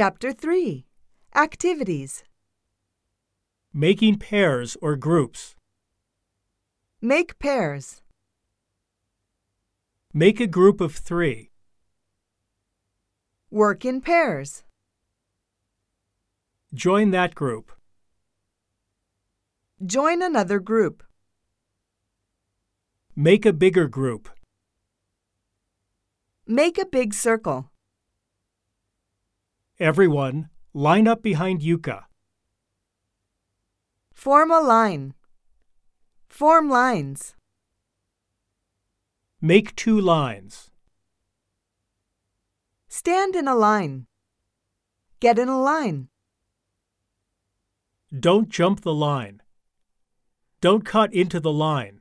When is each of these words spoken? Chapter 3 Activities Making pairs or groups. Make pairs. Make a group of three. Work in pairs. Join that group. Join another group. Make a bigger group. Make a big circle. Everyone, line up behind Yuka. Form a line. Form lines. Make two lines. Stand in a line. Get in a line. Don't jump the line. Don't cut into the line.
Chapter 0.00 0.32
3 0.32 0.86
Activities 1.36 2.24
Making 3.74 4.16
pairs 4.16 4.74
or 4.80 4.96
groups. 4.96 5.56
Make 7.02 7.38
pairs. 7.38 8.00
Make 10.14 10.40
a 10.40 10.46
group 10.46 10.80
of 10.80 10.94
three. 10.94 11.50
Work 13.50 13.84
in 13.84 14.00
pairs. 14.00 14.64
Join 16.72 17.10
that 17.10 17.34
group. 17.34 17.70
Join 19.84 20.22
another 20.22 20.60
group. 20.60 21.02
Make 23.14 23.44
a 23.44 23.52
bigger 23.52 23.86
group. 23.86 24.30
Make 26.46 26.78
a 26.78 26.86
big 26.86 27.12
circle. 27.12 27.70
Everyone, 29.80 30.50
line 30.74 31.08
up 31.08 31.22
behind 31.22 31.62
Yuka. 31.62 32.02
Form 34.12 34.50
a 34.50 34.60
line. 34.60 35.14
Form 36.28 36.68
lines. 36.68 37.34
Make 39.40 39.74
two 39.74 39.98
lines. 39.98 40.70
Stand 42.88 43.34
in 43.34 43.48
a 43.48 43.54
line. 43.54 44.06
Get 45.18 45.38
in 45.38 45.48
a 45.48 45.58
line. 45.58 46.08
Don't 48.12 48.50
jump 48.50 48.82
the 48.82 48.92
line. 48.92 49.40
Don't 50.60 50.84
cut 50.84 51.14
into 51.14 51.40
the 51.40 51.52
line. 51.52 51.99